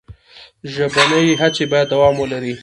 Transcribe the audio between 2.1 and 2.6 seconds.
ولري.